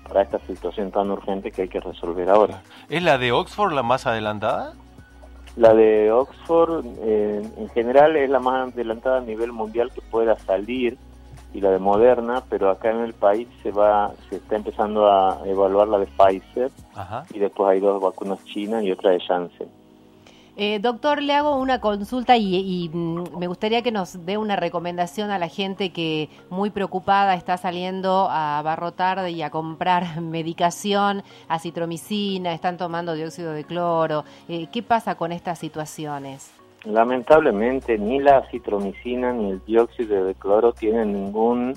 para 0.08 0.22
esta 0.22 0.40
situación 0.40 0.92
tan 0.92 1.10
urgente 1.10 1.52
que 1.52 1.64
hay 1.64 1.70
que 1.70 1.80
resolver 1.80 2.30
ahora. 2.30 2.62
¿Es 2.90 3.02
la 3.02 3.18
de 3.18 3.32
Oxford 3.32 3.74
la 3.74 3.82
más 3.82 4.06
adelantada? 4.06 4.74
La 5.56 5.74
de 5.74 6.12
Oxford 6.12 6.86
eh, 7.02 7.42
en 7.58 7.70
general 7.70 8.16
es 8.16 8.30
la 8.30 8.40
más 8.40 8.74
adelantada 8.74 9.20
a 9.20 9.22
nivel 9.22 9.52
mundial 9.52 9.92
que 9.92 10.02
pueda 10.02 10.38
salir 10.40 10.98
y 11.54 11.62
la 11.62 11.70
de 11.70 11.80
Moderna, 11.80 12.44
pero 12.50 12.72
acá 12.72 12.90
en 12.90 13.02
el 13.02 13.14
país 13.14 13.48
se 13.62 13.72
va 13.72 14.12
se 14.30 14.38
está 14.38 14.56
empezando 14.56 15.08
a 15.08 15.40
evaluar 15.46 15.88
la 15.88 16.00
de 16.00 16.08
Pfizer 16.08 16.72
y 17.32 17.40
después 17.40 17.70
hay 17.70 17.80
dos 17.80 18.02
vacunas 18.02 18.44
chinas 18.46 18.84
y 18.84 18.92
otra 18.92 19.12
de 19.12 19.20
Janssen. 19.20 19.83
Eh, 20.56 20.78
doctor, 20.80 21.20
le 21.20 21.34
hago 21.34 21.58
una 21.58 21.82
consulta 21.82 22.38
y, 22.38 22.90
mm, 22.94 23.40
me 23.40 23.48
gustaría 23.48 23.82
que 23.82 23.92
nos 23.92 24.24
dé 24.24 24.38
una 24.38 24.56
recomendación 24.56 25.32
a 25.32 25.40
la 25.40 25.48
gente 25.48 25.92
que 25.92 26.30
muy 26.52 26.70
preocupada 26.70 27.34
está 27.34 27.58
saliendo 27.58 28.28
a 28.30 28.60
abarrotar 28.60 29.28
y 29.30 29.42
a 29.42 29.50
comprar 29.50 30.04
medicación, 30.22 31.24
acitromicina, 31.48 32.54
están 32.54 32.78
tomando 32.78 33.16
dióxido 33.16 33.54
de 33.54 33.64
cloro. 33.64 34.26
Eh, 34.48 34.68
¿Qué 34.72 34.84
pasa 34.84 35.16
con 35.16 35.32
estas 35.32 35.58
situaciones? 35.58 36.54
Lamentablemente 36.86 37.98
ni 37.98 38.20
la 38.20 38.38
acitromicina 38.38 39.32
ni 39.32 39.52
el 39.52 39.66
dióxido 39.66 40.26
de 40.26 40.36
cloro 40.36 40.74
tienen 40.74 41.14
ningún 41.14 41.76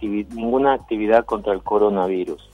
ninguna 0.00 0.72
actividad 0.72 1.26
contra 1.26 1.52
el 1.52 1.62
coronavirus. 1.62 2.49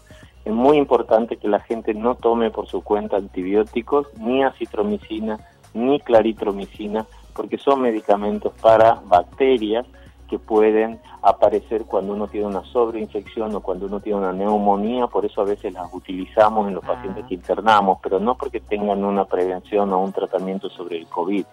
Es 0.46 0.52
muy 0.52 0.76
importante 0.76 1.38
que 1.38 1.48
la 1.48 1.58
gente 1.58 1.92
no 1.92 2.14
tome 2.14 2.52
por 2.52 2.68
su 2.68 2.80
cuenta 2.80 3.16
antibióticos, 3.16 4.06
ni 4.20 4.44
acitromicina, 4.44 5.40
ni 5.74 5.98
claritromicina, 5.98 7.04
porque 7.34 7.58
son 7.58 7.80
medicamentos 7.80 8.52
para 8.62 9.00
bacterias 9.06 9.84
que 10.28 10.38
pueden 10.38 11.00
aparecer 11.20 11.82
cuando 11.82 12.12
uno 12.12 12.28
tiene 12.28 12.46
una 12.46 12.62
sobreinfección 12.62 13.56
o 13.56 13.60
cuando 13.60 13.86
uno 13.86 13.98
tiene 13.98 14.20
una 14.20 14.32
neumonía, 14.32 15.08
por 15.08 15.24
eso 15.24 15.40
a 15.40 15.44
veces 15.46 15.72
las 15.72 15.92
utilizamos 15.92 16.68
en 16.68 16.74
los 16.74 16.84
pacientes 16.84 17.24
que 17.26 17.34
internamos, 17.34 17.98
pero 18.00 18.20
no 18.20 18.36
porque 18.36 18.60
tengan 18.60 19.04
una 19.04 19.24
prevención 19.24 19.92
o 19.92 20.00
un 20.00 20.12
tratamiento 20.12 20.70
sobre 20.70 20.98
el 20.98 21.08
COVID. 21.08 21.44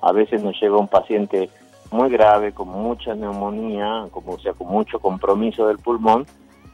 A 0.00 0.12
veces 0.12 0.42
nos 0.42 0.58
llega 0.58 0.78
un 0.78 0.88
paciente 0.88 1.50
muy 1.90 2.08
grave, 2.08 2.52
con 2.52 2.68
mucha 2.68 3.14
neumonía, 3.14 4.06
como, 4.10 4.32
o 4.32 4.38
sea, 4.38 4.54
con 4.54 4.68
mucho 4.68 5.00
compromiso 5.00 5.66
del 5.66 5.78
pulmón, 5.78 6.24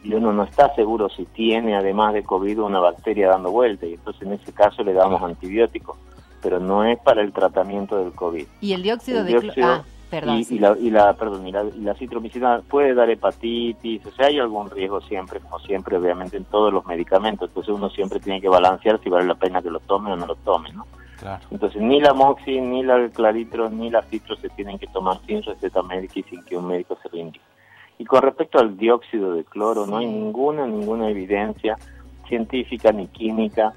y 0.04 0.12
uno 0.14 0.32
no 0.32 0.44
está 0.44 0.73
seguro 0.75 1.08
si 1.08 1.25
tiene 1.25 1.75
además 1.75 2.12
de 2.12 2.23
COVID 2.23 2.61
una 2.61 2.78
bacteria 2.78 3.30
dando 3.30 3.50
vuelta 3.50 3.87
y 3.87 3.94
entonces 3.94 4.23
en 4.23 4.34
ese 4.34 4.52
caso 4.52 4.84
le 4.84 4.92
damos 4.92 5.23
antibióticos, 5.23 5.96
pero 6.42 6.61
no 6.61 6.84
es 6.84 6.99
para 6.99 7.23
el 7.23 7.32
tratamiento 7.32 7.96
del 7.96 8.12
COVID. 8.12 8.46
¿Y 8.61 8.73
el 8.75 8.82
dióxido 8.82 9.25
de 9.25 9.34
cloro? 9.34 9.54
Ah, 9.62 9.84
perdón. 10.11 10.44
Y, 10.49 10.58
la, 10.58 10.76
y 10.78 10.90
la, 10.90 11.14
perdón, 11.14 11.49
y 11.49 11.52
la, 11.52 11.94
citromicina 11.94 12.61
puede 12.68 12.94
dar 12.94 13.08
hepatitis, 13.08 14.04
o 14.04 14.11
sea, 14.12 14.26
hay 14.26 14.38
algún 14.38 14.68
riesgo 14.70 15.00
siempre, 15.00 15.40
como 15.40 15.58
siempre, 15.61 15.96
obviamente, 15.96 16.37
en 16.37 16.44
todos 16.44 16.70
los 16.70 16.84
medicamentos, 16.84 17.49
entonces 17.49 17.75
uno 17.75 17.88
siempre 17.88 18.20
tiene 18.20 18.42
que 18.42 18.49
balancear 18.49 19.00
si 19.02 19.08
vale 19.08 19.26
la 19.26 19.34
pena 19.37 19.62
que 19.62 19.70
lo 19.70 19.80
tome 19.80 20.12
o 20.12 20.16
no 20.16 20.26
lo 20.26 20.37
tome, 20.37 20.70
¿no? 20.73 20.87
Entonces, 21.50 21.80
ni 21.80 22.00
la 22.00 22.12
moxi, 22.12 22.61
ni 22.61 22.82
la 22.82 23.08
claritro, 23.08 23.70
ni 23.70 23.88
la 23.88 24.02
citro 24.02 24.37
se 24.37 24.50
tienen 24.50 24.78
que 24.78 24.87
tomar 24.88 25.18
sin 25.26 25.42
receta 25.42 25.82
médica 25.82 26.20
y 26.20 26.23
sin 26.25 26.44
que 26.44 26.54
un 26.54 26.66
médico 26.66 26.99
se 27.02 27.08
lo 27.08 27.16
indique. 27.16 27.53
Y 27.98 28.04
con 28.04 28.22
respecto 28.22 28.58
al 28.58 28.76
dióxido 28.76 29.34
de 29.34 29.44
cloro, 29.44 29.86
no 29.86 29.98
hay 29.98 30.06
ninguna, 30.06 30.66
ninguna 30.66 31.08
evidencia 31.08 31.76
científica 32.28 32.90
ni 32.92 33.06
química 33.06 33.72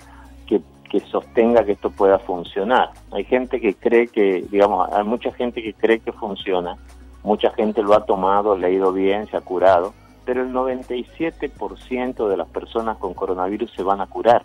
que, 0.47 0.61
que 0.89 0.99
sostenga 1.01 1.63
que 1.63 1.73
esto 1.73 1.91
pueda 1.91 2.19
funcionar. 2.19 2.91
Hay 3.11 3.23
gente 3.25 3.59
que 3.59 3.75
cree 3.75 4.07
que, 4.07 4.45
digamos, 4.49 4.91
hay 4.91 5.03
mucha 5.03 5.31
gente 5.33 5.61
que 5.61 5.73
cree 5.73 5.99
que 5.99 6.11
funciona, 6.11 6.77
mucha 7.23 7.51
gente 7.51 7.83
lo 7.83 7.93
ha 7.93 8.05
tomado, 8.05 8.57
le 8.57 8.67
ha 8.67 8.69
ido 8.69 8.91
bien, 8.91 9.27
se 9.27 9.37
ha 9.37 9.41
curado, 9.41 9.93
pero 10.25 10.41
el 10.41 10.51
97% 10.51 12.27
de 12.27 12.37
las 12.37 12.47
personas 12.49 12.97
con 12.97 13.13
coronavirus 13.13 13.71
se 13.71 13.83
van 13.83 14.01
a 14.01 14.07
curar, 14.07 14.43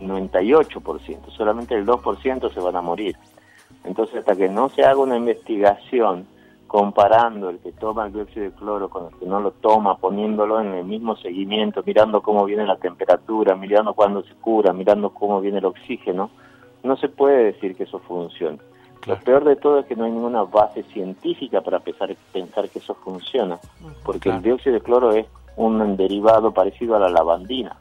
98%, 0.00 1.30
solamente 1.30 1.74
el 1.74 1.86
2% 1.86 2.52
se 2.52 2.60
van 2.60 2.76
a 2.76 2.82
morir. 2.82 3.16
Entonces, 3.84 4.18
hasta 4.18 4.36
que 4.36 4.48
no 4.48 4.68
se 4.68 4.84
haga 4.84 4.98
una 4.98 5.16
investigación 5.16 6.26
comparando 6.66 7.50
el 7.50 7.58
que 7.60 7.72
toma 7.72 8.06
el 8.06 8.12
dióxido 8.12 8.44
de 8.44 8.52
cloro 8.52 8.88
con 8.88 9.06
el 9.06 9.18
que 9.18 9.26
no 9.26 9.40
lo 9.40 9.52
toma, 9.52 9.96
poniéndolo 9.96 10.60
en 10.60 10.74
el 10.74 10.84
mismo 10.84 11.16
seguimiento, 11.16 11.82
mirando 11.86 12.20
cómo 12.22 12.44
viene 12.44 12.66
la 12.66 12.76
temperatura, 12.76 13.54
mirando 13.54 13.94
cuándo 13.94 14.22
se 14.22 14.34
cura, 14.34 14.72
mirando 14.72 15.10
cómo 15.10 15.40
viene 15.40 15.58
el 15.58 15.64
oxígeno, 15.64 16.30
no 16.82 16.96
se 16.96 17.08
puede 17.08 17.44
decir 17.44 17.76
que 17.76 17.84
eso 17.84 17.98
funcione. 18.00 18.58
Lo 19.06 19.16
peor 19.20 19.44
de 19.44 19.54
todo 19.56 19.78
es 19.78 19.86
que 19.86 19.94
no 19.94 20.04
hay 20.04 20.10
ninguna 20.10 20.42
base 20.42 20.82
científica 20.84 21.60
para 21.60 21.78
pensar, 21.78 22.14
pensar 22.32 22.68
que 22.68 22.80
eso 22.80 22.94
funciona, 22.94 23.58
porque 24.04 24.30
el 24.30 24.42
dióxido 24.42 24.74
de 24.74 24.80
cloro 24.80 25.12
es 25.12 25.26
un 25.56 25.96
derivado 25.96 26.52
parecido 26.52 26.96
a 26.96 26.98
la 26.98 27.08
lavandina. 27.08 27.76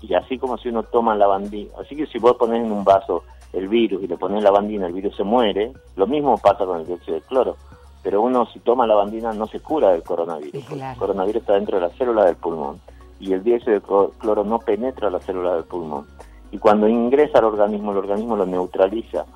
Y 0.00 0.14
así 0.14 0.38
como 0.38 0.56
si 0.56 0.70
uno 0.70 0.84
toma 0.84 1.14
lavandina, 1.14 1.70
así 1.78 1.96
que 1.96 2.06
si 2.06 2.18
vos 2.18 2.36
pones 2.36 2.64
en 2.64 2.72
un 2.72 2.84
vaso 2.84 3.24
el 3.52 3.68
virus 3.68 4.02
y 4.02 4.06
le 4.06 4.16
pones 4.16 4.42
lavandina, 4.42 4.86
el 4.86 4.92
virus 4.92 5.16
se 5.16 5.24
muere, 5.24 5.72
lo 5.96 6.06
mismo 6.06 6.38
pasa 6.38 6.64
con 6.64 6.80
el 6.80 6.86
dióxido 6.86 7.16
de 7.16 7.22
cloro 7.22 7.56
pero 8.02 8.22
uno 8.22 8.46
si 8.46 8.60
toma 8.60 8.86
la 8.86 8.94
bandina 8.94 9.32
no 9.32 9.46
se 9.46 9.60
cura 9.60 9.90
del 9.90 10.02
coronavirus. 10.02 10.70
El 10.70 10.96
coronavirus 10.96 11.42
está 11.42 11.54
dentro 11.54 11.78
de 11.78 11.86
la 11.86 11.94
célula 11.94 12.24
del 12.24 12.36
pulmón 12.36 12.80
y 13.20 13.32
el 13.32 13.42
dióxido 13.42 13.72
de 13.72 14.12
cloro 14.18 14.44
no 14.44 14.58
penetra 14.60 15.10
la 15.10 15.20
célula 15.20 15.54
del 15.54 15.64
pulmón. 15.64 16.06
Y 16.50 16.58
cuando 16.58 16.88
ingresa 16.88 17.38
al 17.38 17.46
organismo, 17.46 17.92
el 17.92 17.98
organismo 17.98 18.36
lo 18.36 18.46
neutraliza, 18.46 19.26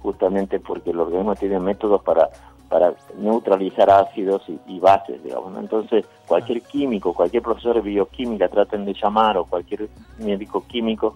justamente 0.00 0.60
porque 0.60 0.90
el 0.90 1.00
organismo 1.00 1.34
tiene 1.34 1.58
métodos 1.58 2.02
para, 2.02 2.30
para 2.68 2.94
neutralizar 3.18 3.90
ácidos 3.90 4.42
y, 4.66 4.78
bases, 4.78 5.22
digamos. 5.22 5.58
Entonces, 5.58 6.06
cualquier 6.26 6.62
químico, 6.62 7.12
cualquier 7.12 7.42
profesor 7.42 7.74
de 7.74 7.82
bioquímica 7.82 8.48
traten 8.48 8.84
de 8.84 8.94
llamar, 8.94 9.36
o 9.36 9.44
cualquier 9.44 9.88
médico 10.18 10.64
químico 10.66 11.14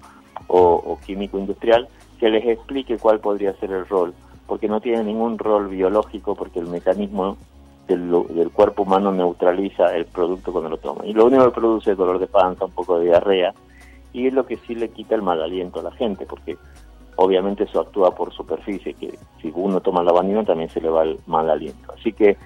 o, 0.48 0.58
o 0.58 0.98
químico 0.98 1.38
industrial, 1.38 1.88
que 2.18 2.28
les 2.28 2.46
explique 2.46 2.98
cuál 2.98 3.20
podría 3.20 3.54
ser 3.54 3.70
el 3.70 3.86
rol 3.86 4.14
porque 4.46 4.68
no 4.68 4.80
tiene 4.80 5.04
ningún 5.04 5.38
rol 5.38 5.68
biológico, 5.68 6.34
porque 6.34 6.60
el 6.60 6.66
mecanismo 6.66 7.36
del, 7.88 8.50
cuerpo 8.52 8.82
humano 8.82 9.12
neutraliza 9.12 9.94
el 9.96 10.06
producto 10.06 10.52
cuando 10.52 10.70
lo 10.70 10.78
toma. 10.78 11.06
Y 11.06 11.12
lo 11.12 11.26
único 11.26 11.44
que 11.44 11.60
produce 11.60 11.92
es 11.92 11.96
dolor 11.96 12.18
de 12.18 12.26
panza, 12.26 12.64
un 12.64 12.72
poco 12.72 12.98
de 12.98 13.06
diarrea, 13.06 13.54
y 14.12 14.26
es 14.26 14.32
lo 14.32 14.46
que 14.46 14.56
sí 14.56 14.74
le 14.74 14.88
quita 14.88 15.14
el 15.14 15.22
mal 15.22 15.42
aliento 15.42 15.80
a 15.80 15.84
la 15.84 15.92
gente, 15.92 16.26
porque 16.26 16.56
obviamente 17.16 17.64
eso 17.64 17.80
actúa 17.80 18.14
por 18.14 18.32
superficie, 18.32 18.94
que 18.94 19.18
si 19.40 19.52
uno 19.54 19.80
toma 19.80 20.02
la 20.02 20.12
lavandina 20.12 20.44
también 20.44 20.70
se 20.70 20.80
le 20.80 20.88
va 20.88 21.02
el 21.02 21.18
mal 21.26 21.48
aliento. 21.50 21.92
Así 21.92 22.12
que 22.12 22.36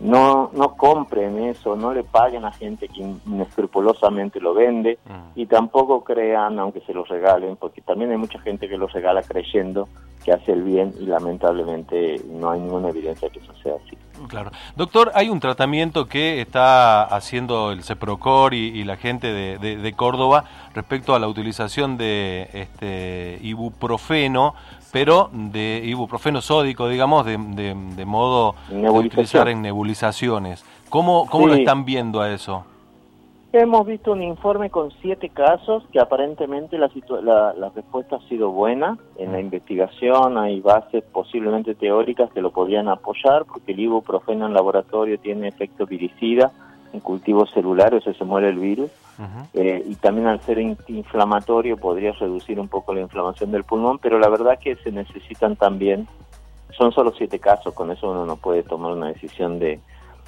no, 0.00 0.50
no 0.54 0.74
compren 0.74 1.38
eso, 1.44 1.74
no 1.74 1.92
le 1.92 2.04
paguen 2.04 2.44
a 2.44 2.52
gente 2.52 2.88
que 2.88 3.00
inescrupulosamente 3.26 4.40
lo 4.40 4.54
vende 4.54 4.98
mm. 5.04 5.38
y 5.38 5.46
tampoco 5.46 6.04
crean, 6.04 6.58
aunque 6.58 6.80
se 6.82 6.94
los 6.94 7.08
regalen, 7.08 7.56
porque 7.56 7.80
también 7.80 8.12
hay 8.12 8.16
mucha 8.16 8.38
gente 8.40 8.68
que 8.68 8.76
lo 8.76 8.86
regala 8.86 9.22
creyendo 9.22 9.88
que 10.24 10.32
hace 10.32 10.52
el 10.52 10.62
bien 10.62 10.92
y 11.00 11.06
lamentablemente 11.06 12.22
no 12.28 12.50
hay 12.50 12.60
ninguna 12.60 12.90
evidencia 12.90 13.28
que 13.30 13.38
eso 13.40 13.52
sea 13.62 13.74
así. 13.74 13.96
Claro. 14.28 14.50
Doctor, 14.76 15.12
hay 15.14 15.28
un 15.28 15.38
tratamiento 15.38 16.06
que 16.06 16.40
está 16.40 17.04
haciendo 17.04 17.70
el 17.70 17.84
CEPROCOR 17.84 18.52
y, 18.52 18.82
la 18.84 18.96
gente 18.96 19.32
de, 19.32 19.58
de, 19.58 19.92
Córdoba 19.92 20.44
respecto 20.74 21.14
a 21.14 21.18
la 21.18 21.28
utilización 21.28 21.96
de 21.96 22.48
este 22.52 23.38
ibuprofeno 23.42 24.54
pero 24.92 25.30
de 25.32 25.82
ibuprofeno 25.84 26.40
sódico, 26.40 26.88
digamos, 26.88 27.26
de, 27.26 27.36
de, 27.36 28.04
modo 28.04 28.54
de 28.70 28.88
utilizar 28.88 29.48
en 29.48 29.62
nebulizaciones. 29.62 30.64
¿Cómo, 30.88 31.26
cómo 31.28 31.46
lo 31.46 31.54
están 31.54 31.84
viendo 31.84 32.20
a 32.20 32.32
eso? 32.32 32.64
Hemos 33.50 33.86
visto 33.86 34.12
un 34.12 34.22
informe 34.22 34.68
con 34.68 34.90
siete 35.00 35.30
casos 35.30 35.82
que 35.90 35.98
aparentemente 35.98 36.76
la, 36.76 36.90
la, 37.56 37.70
respuesta 37.74 38.16
ha 38.16 38.28
sido 38.28 38.50
buena. 38.50 38.98
En 39.16 39.32
la 39.32 39.38
mm. 39.38 39.42
investigación 39.42 40.36
hay 40.36 40.60
bases 40.60 41.02
posiblemente 41.04 41.74
teóricas 41.74 42.30
que 42.32 42.42
lo 42.42 42.50
podrían 42.50 42.88
apoyar 42.88 43.46
porque 43.46 43.72
el 43.72 43.80
ibuprofeno 43.80 44.46
en 44.46 44.52
laboratorio 44.52 45.18
tiene 45.18 45.48
efecto 45.48 45.86
viricida 45.86 46.52
en 46.92 47.00
cultivos 47.00 47.50
celulares, 47.52 48.04
se 48.04 48.24
muere 48.24 48.48
el 48.48 48.58
virus. 48.58 48.90
Eh, 49.52 49.82
y 49.84 49.96
también 49.96 50.28
al 50.28 50.40
ser 50.42 50.60
inflamatorio 50.60 51.76
podría 51.76 52.12
reducir 52.12 52.60
un 52.60 52.68
poco 52.68 52.94
la 52.94 53.00
inflamación 53.00 53.50
del 53.50 53.64
pulmón, 53.64 53.98
pero 53.98 54.20
la 54.20 54.28
verdad 54.28 54.60
que 54.60 54.76
se 54.76 54.92
necesitan 54.92 55.56
también, 55.56 56.06
son 56.76 56.92
solo 56.92 57.12
siete 57.18 57.40
casos, 57.40 57.74
con 57.74 57.90
eso 57.90 58.12
uno 58.12 58.24
no 58.24 58.36
puede 58.36 58.62
tomar 58.62 58.92
una 58.92 59.08
decisión 59.08 59.58
de, 59.58 59.80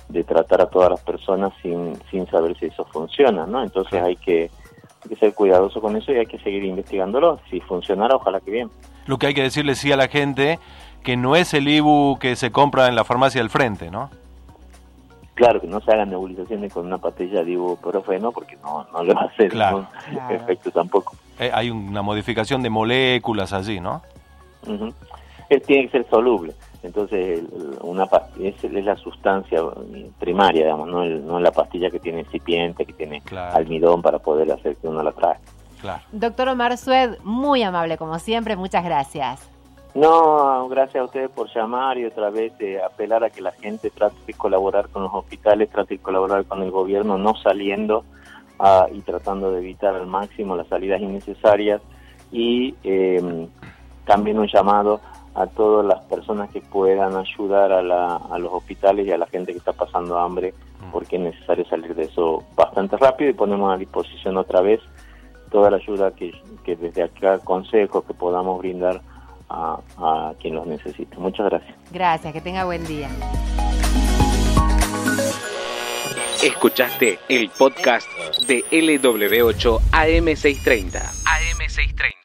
de 0.08 0.24
tratar 0.24 0.60
a 0.60 0.66
todas 0.66 0.90
las 0.90 1.00
personas 1.02 1.52
sin, 1.62 1.96
sin 2.10 2.26
saber 2.26 2.58
si 2.58 2.66
eso 2.66 2.84
funciona, 2.86 3.46
¿no? 3.46 3.62
Entonces 3.62 4.02
hay 4.02 4.16
que, 4.16 4.50
hay 5.04 5.08
que 5.08 5.16
ser 5.16 5.34
cuidadoso 5.34 5.80
con 5.80 5.96
eso 5.96 6.12
y 6.12 6.16
hay 6.16 6.26
que 6.26 6.38
seguir 6.40 6.64
investigándolo. 6.64 7.38
Si 7.48 7.60
funcionara, 7.60 8.16
ojalá 8.16 8.40
que 8.40 8.50
bien. 8.50 8.70
Lo 9.06 9.18
que 9.18 9.28
hay 9.28 9.34
que 9.34 9.42
decirle 9.42 9.76
sí 9.76 9.92
a 9.92 9.96
la 9.96 10.08
gente 10.08 10.58
que 11.04 11.16
no 11.16 11.36
es 11.36 11.54
el 11.54 11.68
IBU 11.68 12.18
que 12.18 12.36
se 12.36 12.50
compra 12.50 12.88
en 12.88 12.96
la 12.96 13.04
farmacia 13.04 13.40
del 13.40 13.50
frente, 13.50 13.90
¿no? 13.90 14.10
Claro, 15.34 15.60
que 15.60 15.66
no 15.66 15.80
se 15.80 15.92
hagan 15.92 16.10
nebulizaciones 16.10 16.72
con 16.72 16.86
una 16.86 16.98
pastilla 16.98 17.42
de 17.42 17.52
ibuprofeno 17.52 18.30
porque 18.32 18.56
no, 18.62 18.86
no 18.92 19.02
le 19.02 19.14
va 19.14 19.22
a 19.22 19.24
hacer 19.24 19.54
ningún 19.54 19.86
efecto 20.30 20.70
tampoco. 20.70 21.16
Eh, 21.38 21.50
hay 21.52 21.70
una 21.70 22.02
modificación 22.02 22.62
de 22.62 22.70
moléculas 22.70 23.52
allí, 23.52 23.80
¿no? 23.80 24.02
tiene 25.66 25.86
que 25.86 25.88
ser 25.88 26.06
soluble. 26.08 26.54
Entonces, 26.82 27.42
una 27.82 28.08
es, 28.40 28.62
es 28.62 28.84
la 28.84 28.96
sustancia 28.96 29.60
primaria, 30.18 30.64
digamos, 30.64 30.88
no, 30.88 31.04
no 31.04 31.40
la 31.40 31.50
pastilla 31.50 31.90
que 31.90 31.98
tiene 31.98 32.20
excipiente, 32.20 32.86
que 32.86 32.92
tiene 32.92 33.22
almidón 33.52 34.00
para 34.00 34.18
poder 34.18 34.50
hacer 34.52 34.76
que 34.76 34.88
uno 34.88 35.02
la 35.02 35.12
trae. 35.12 35.36
Claro. 35.80 36.02
Doctor 36.12 36.48
Omar 36.48 36.76
Sued, 36.78 37.18
muy 37.22 37.62
amable 37.62 37.96
como 37.96 38.18
siempre, 38.18 38.56
muchas 38.56 38.84
gracias. 38.84 39.50
No, 39.94 40.68
gracias 40.68 41.02
a 41.02 41.04
ustedes 41.04 41.30
por 41.30 41.48
llamar 41.52 41.98
y 41.98 42.04
otra 42.04 42.30
vez 42.30 42.52
eh, 42.60 42.80
apelar 42.80 43.24
a 43.24 43.30
que 43.30 43.40
la 43.40 43.52
gente 43.52 43.90
trate 43.90 44.16
de 44.26 44.34
colaborar 44.34 44.88
con 44.88 45.02
los 45.02 45.12
hospitales, 45.12 45.68
trate 45.70 45.94
de 45.94 46.02
colaborar 46.02 46.44
con 46.44 46.62
el 46.62 46.70
gobierno, 46.70 47.18
no 47.18 47.34
saliendo 47.36 48.04
y 48.92 49.00
tratando 49.00 49.50
de 49.52 49.60
evitar 49.60 49.94
al 49.94 50.06
máximo 50.06 50.54
las 50.54 50.68
salidas 50.68 51.00
innecesarias 51.00 51.80
y 52.30 52.74
em, 52.82 53.48
también 54.04 54.38
un 54.38 54.48
llamado 54.48 55.00
a 55.34 55.46
todas 55.46 55.86
las 55.86 56.04
personas 56.04 56.50
que 56.50 56.60
puedan 56.60 57.16
ayudar 57.16 57.72
a, 57.72 58.38
los 58.38 58.52
hospitales 58.52 59.06
y 59.06 59.12
a 59.12 59.18
la 59.18 59.26
gente 59.26 59.52
que 59.52 59.58
está 59.58 59.72
pasando 59.72 60.18
hambre, 60.18 60.52
mm. 60.80 60.90
porque 60.90 61.16
es 61.16 61.22
necesario 61.22 61.64
salir 61.66 61.94
de 61.94 62.04
eso 62.04 62.42
bastante 62.54 62.96
rápido 62.96 63.30
y 63.30 63.34
ponemos 63.34 63.72
a 63.72 63.78
disposición 63.78 64.36
otra 64.36 64.60
vez 64.60 64.80
toda 65.50 65.70
la 65.70 65.76
ayuda 65.78 66.12
que, 66.12 66.32
desde 66.64 67.02
acá 67.02 67.38
consejo 67.38 68.02
que 68.02 68.14
podamos 68.14 68.58
brindar 68.58 69.00
a, 69.50 69.80
a 69.98 70.34
quien 70.40 70.54
los 70.54 70.66
necesite. 70.66 71.16
Muchas 71.16 71.50
gracias. 71.50 71.76
Gracias, 71.90 72.32
que 72.32 72.40
tenga 72.40 72.64
buen 72.64 72.86
día. 72.86 73.08
Escuchaste 76.42 77.18
el 77.28 77.50
podcast 77.50 78.08
de 78.46 78.64
LW8 78.70 79.78
AM630. 79.92 81.02
AM630. 81.24 82.19